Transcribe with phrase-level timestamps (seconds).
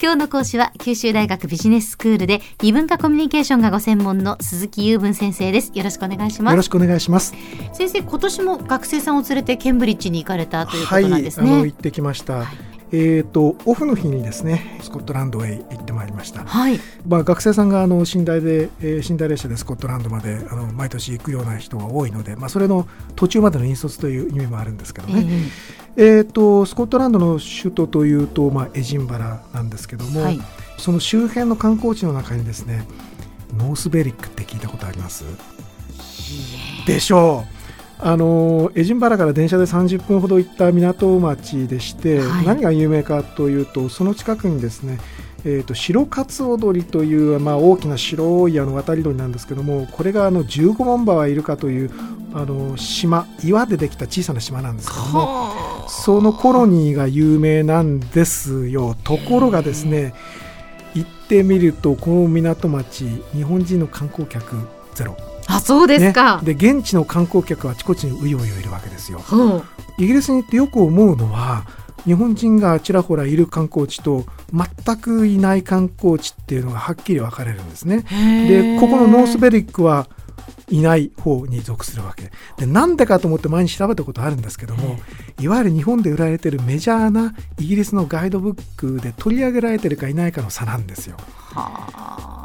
[0.00, 5.72] 今日の講師は九州大学ビジネススクールで異文化コミュニケーションがご専門の鈴木雄文先生です。
[5.74, 6.52] よろしくお願いします。
[6.52, 7.34] よろしくお願いします。
[7.72, 16.78] 先生今年も学生さんを連れてケンブリッジに行かれたということなんですね、はい、行ってきました、はいえーと、オフの日にですねスコットランドへ行ってまいりました、はい。
[17.08, 22.86] まあ、学生さんがあの寝台で、えー、寝台列車でスコットランドまであの毎年行くような人が多いので、まあ、それの
[23.16, 25.26] 途中までの引率という意味もあるんですけどね、
[25.96, 30.38] えー、えーとスコットランドの首都というと、まあ、エジンバラなんですけども、はい、
[30.76, 32.86] その周辺の観光地の中にですね
[33.56, 35.24] ノースベリックって聞いたことあります？
[36.86, 37.61] でしょう
[38.04, 44.98] あのエジンバラから電車で30分ほど行った港町でして、はい、何が有名かというとその近くにですね
[45.44, 51.90] えーと、白勝踊りという、まあ、大きな白いあの渡り鳥なんですけどもこれがあの15万羽はいるかという
[52.32, 58.96] あの島岩でできた小さな島なんですけどもそのコロニーが有名なんですよ。
[59.02, 60.14] ところがですね
[60.94, 64.56] 行ってみるとこの港町日本人の観光客
[64.94, 69.20] ゼロあそうですか、ね、で現地の観光客はあちこちにうようよいるわけですよ。
[69.98, 71.64] イギリスに行ってよく思うのは
[72.04, 78.04] 日本人がちらほらいる観光地と全くいない観光地っていうのがはっきり分かれるんですね。
[78.48, 80.08] でここのノースベリックは
[80.70, 84.96] いない方に属するわけでなんでかと思って前に調べたことあるんですけども
[85.40, 91.16] いわゆる日本で売られてるメジャーなイギリスのガイドブックで取り上げられてるかいないかの差なんですよ。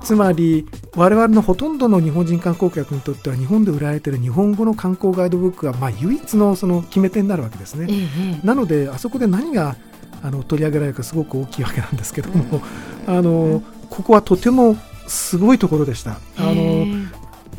[0.03, 7.87] つまり我々のほとんどの日本人観光客にとっては日本で売られてる日本語の観光ガイドブックがまあ唯一のその決め手になるわけですね。
[7.89, 9.75] ええ、なのであそこで何が
[10.21, 12.61] あの取り上げられるかすごく大きいわけなんですけども、
[13.07, 14.75] うん、あのここはとても
[15.07, 16.19] すごいところでした。
[16.37, 16.76] あの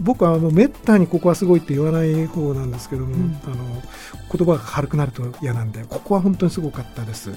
[0.00, 3.56] 僕はあのめったにここはすごいって言わない方なんですけども、うん、あの
[4.32, 7.32] 言葉が軽くなると嫌なんでここは本当にすごかったです、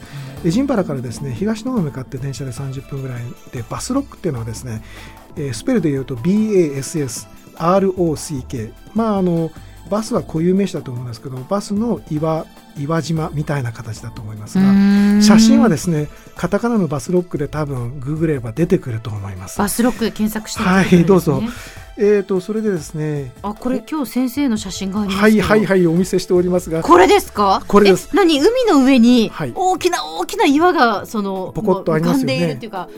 [0.45, 4.83] エジンバラからですね東野向かって電車で30分ぐらいでバスロックっていうのはですね、
[5.35, 7.13] えー、スペルで言うと BASSROCK
[8.93, 9.51] まああの
[9.89, 12.45] バスは固有名詞だと思うんですけどバスの岩
[12.77, 14.63] 岩島みたいな形だと思いますが
[15.21, 19.59] 写真はですねカタカナのバスロックで多分ググれば出てくると思います。
[19.59, 21.41] バスロック検索して、ね、はいどうぞ
[22.03, 26.81] えーと、それでですねあこれ今日先生の写真がありますはいはいはいお見せしておりますが。
[26.81, 27.63] これですか？
[27.67, 28.09] これです。
[28.15, 28.39] 何？
[28.39, 32.53] 海の上に大きな大きな岩がそのポコッとありますよね。
[32.53, 32.89] っていうか。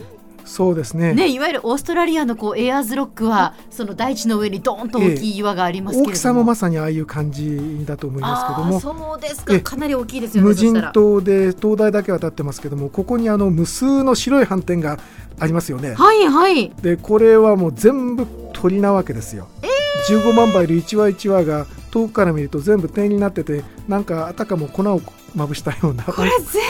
[0.46, 1.12] そうですね。
[1.14, 8.80] ねいわゆるオーストラリアのこうエアーズロックはその大地の上にドーンと大きい岩がありますけれども、え大きさもまさにああいう感じだと思いますけども。
[8.80, 9.60] そうですか。
[9.60, 14.98] かなり大きいですよね無人島で灯台だけは立ってますけどもここにあの無数の白い斑点が
[15.38, 15.94] ありますよね。
[15.94, 16.70] はいはい。
[16.80, 18.26] でこれはもう全部
[18.64, 25.02] 鳥なわけですよ、えー、15万羽いる1羽1羽が遠くから見ると全部点になっててなんかあたかも粉を
[25.34, 26.04] まぶしたような。
[26.04, 26.62] これ全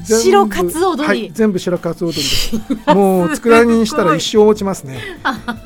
[0.00, 2.56] 部白カツ踊り、はい、全部白カツ踊りです。
[2.92, 4.98] もう佃煮にしたら一生落ちますね。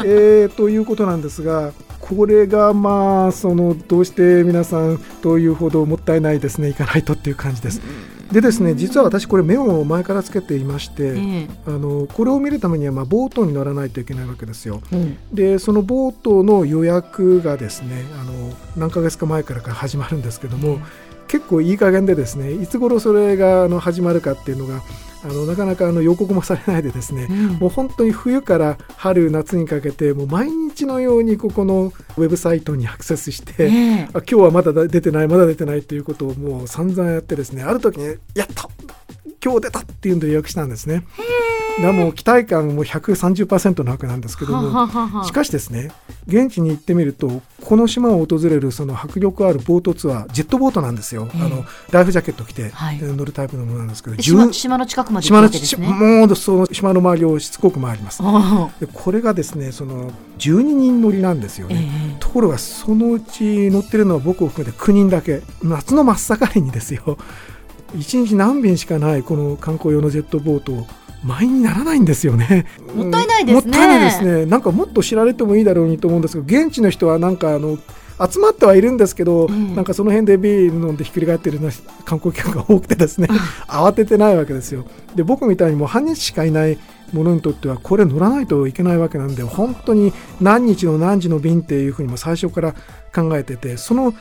[0.05, 7.81] えー、ということなんですがこれがまあそのどうして皆さんというほどもったいないですねいかないとっていう感じです。
[8.33, 14.83] でですね実は私これ目を前からつけていまして、えあのこれを見るためにはまあボートに乗らないといけないわけですよ。
[14.93, 20.79] うん、でそのボートの予約がですねあの何ヶ月か前から始まるんですけども、
[21.29, 24.83] 結構いい加減でですねいつ頃それがあの始まるかっていうのが
[25.25, 38.69] あのなかなかあの予告もされないでですね、うん、もう本当に冬から春夏にかけてもう毎日のようにここのウェブサイトにアクセスして、えー、あ今日はまだ出てないまだ出てないということをもう散々やってですねある時にやった
[39.45, 41.05] 今日出たっていうんで予約したんですね。
[41.81, 45.93] でも期待感も130%なわけなんですけどもしかしですね
[46.27, 58.23] 現地に行ってみるとこの島を訪れるその迫力あるボートツアージェットボートなんですよ、あのライフジャケット着て、乗るタイプのものなんですけど島島の近くまで島のもうその島の周りをしつこく回ります。
[58.81, 65.43] でこれがですねその12人乗りなんですよね、えー、ところがそのうち乗ってるのは僕を含めて9人だけ。
[65.63, 67.19] 夏の真っ盛りにですよ。
[67.95, 70.87] 1日何便しかないこの観光用のジェットボートを
[71.27, 72.67] 前にならないんですよね。
[72.95, 73.71] もったいないですね。
[73.71, 74.47] もったいないですね。
[74.47, 77.79] なんかもっと知られてもいいだろうにと思うんですけど、現地の人はなんかあの
[78.33, 81.61] 集まってはいるんですけど、うん、なんかその辺でビール飲んでひっくり返ってる
[82.05, 83.29] 観光客が多くてですね、
[83.69, 84.85] 慌ててないわけですよ。
[85.15, 86.79] で僕みたいにもう半日しかいない
[87.13, 92.75] ものにとってはこれ乗らないといけないわけなんで本当に何日の何時の便っていうふうにも最初から
[93.15, 94.13] 考えててその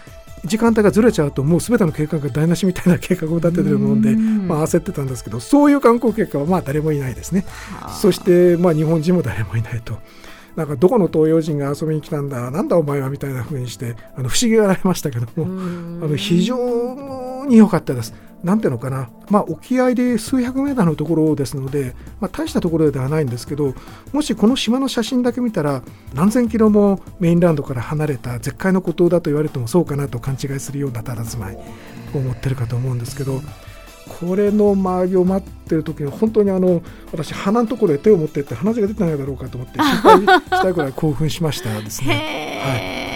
[0.46, 7.46] 時間帯がずれちゃうともうすべての計画が台無しみたいな計画を立ててるもので、まあ、焦ってたんですけどそういう観光客はまあ誰もいないですね
[8.02, 9.98] そしてまあ日本人も誰もいないと。
[10.56, 16.56] なんかどこの東洋人が遊びに来たんだなんだお前はみたいなふうにしてあの不思議がられましたけどもあの非常
[17.46, 18.14] 常に良かったです。
[18.46, 23.74] なんていうのかな、まあ、沖合で数百メーターのところですので、まあ、大したところではないんですけど
[24.14, 25.82] もしこの島の写真だけ見たら
[26.14, 31.58] 何千キロもメインランドから離れた絶海の孤島だと言われてもそうかなと勘違いするような佇まい
[32.14, 33.42] を持ってるかと思うんですけど
[34.20, 42.62] これの周りを待ってる時に本当にあの私鼻のところで手を持ってって鼻血が出てないだろうかと思って心配したいぐらい興奮しましたですね。
[42.64, 43.15] はい、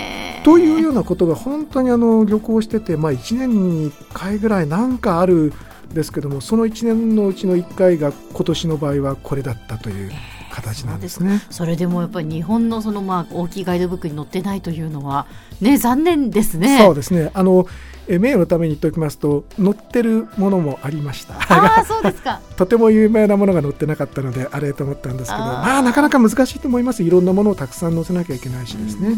[0.54, 3.50] というようなことが本当にあの旅行してて、まあ、1年
[3.84, 5.54] に1回ぐらいなんかある
[5.92, 10.12] んですけどもその1年のうちの1回が今年の場合はこれだったという。
[10.51, 11.42] 形なんですね。
[11.51, 15.28] それでもやっぱり日本のそのまあ大きいガイドブックに載ってないというのは
[15.62, 16.80] ね残念ですね。
[16.80, 17.30] そうですね。
[17.34, 17.68] あの
[18.07, 21.36] え名誉のために言っておきますと載ってるものもありました。
[21.38, 22.42] あそうですか。
[22.57, 27.04] とても有名なものが載ってなかったのであれと思ったんですけどまあなかなか難しいと思います。
[27.04, 29.16] いろんなものをたくさん載せなきゃいけないしですね。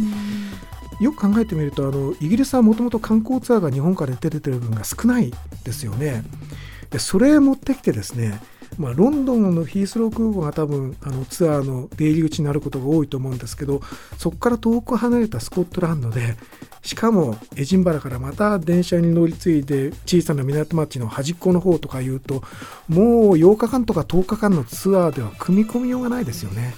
[1.00, 5.32] よく考えてみるとあのイギリスはもともと観光ツアーが日本から出てる分が少ない
[5.64, 6.24] ですよね。
[6.90, 8.40] でそれ持ってきてですね
[8.78, 13.82] まあ、ロンドンのヒースロー空港が多分あのツアーの出入り口になることが多いと思うんですけど
[14.18, 16.36] そこから遠く離れたスコットランドで
[16.82, 22.44] しかもエジンバラからまた電車に乗り継いで小さな港町の端っこの方とかいうと
[22.88, 23.04] もう
[23.34, 26.74] 8日間とか10日間のツアーでは組み込みようがないですよね。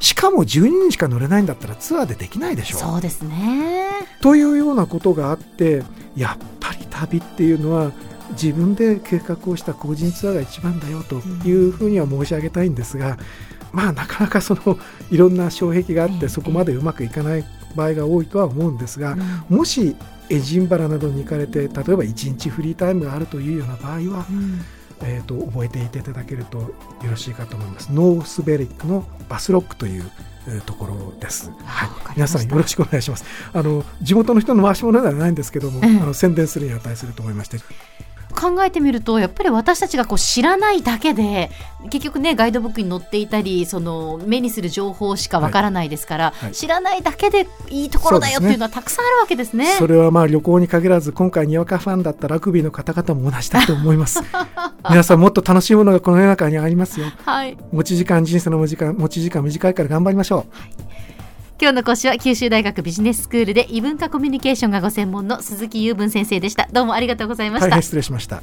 [0.00, 2.78] しかも12人しか乗れないんだったらツアーでできないでしょ。
[2.78, 2.80] う。
[2.80, 3.90] そうですね。
[4.20, 5.82] というようなことがあって
[6.16, 7.92] やっぱり旅っていうのは
[8.32, 11.16] 自分で計画をした個人ツアーが一番だよと
[11.46, 13.18] いうふうには申し上げたいんですが、
[13.72, 14.78] まあなかなかその
[15.10, 17.44] いろんな障壁があってそこまでうまくいかない
[17.76, 19.16] 場合が多いとは思うんですが、
[19.48, 19.96] もし
[20.28, 24.26] エジンバラなどに行かれて例えば1日フリータイムがあるというような場合は、
[25.02, 26.70] えーと、覚えていていただけるとよ
[27.10, 27.92] ろしいかと思います。
[27.92, 30.10] ノースベリックのバスロックという
[30.66, 31.50] ところです。
[31.64, 33.24] はい、皆さんよろしくお願いします。
[33.52, 37.58] あの地元の人の回し物ではないんですけども、あの宣伝するに値すると思いまして。
[38.40, 41.50] 考えてみるとやっぱり私たちがこう知らないだけで
[41.90, 49.66] 結局ねガイドブックに載っていたりその目にする情報しかわからないですから、はいはい、知らないだけでいいところだよっていうのはたくさんあるわけですね。
[49.78, 54.20] そ、ね、れはまあ旅行に限らず今回にわかファンだったラグビーの方々も同じだと思います。
[54.88, 57.06] 皆さんもっと楽しいものがこの世の中にありますよ。
[57.24, 60.38] はい、持ち時間人生の持ち時間持ち時間短いから頑張りましょう。
[60.38, 60.90] はい
[61.60, 66.66] 今日の講師は九州大学ビジネススクールで異文化コミュニケーションがご専門の鈴木雄文先生でした。
[66.72, 68.42] どうもありがとうございました、はい、失礼しました。